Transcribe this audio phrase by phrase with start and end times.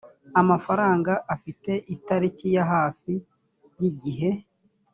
[0.41, 3.13] amafaranga afite itariki ya hafi
[3.79, 4.29] y igihe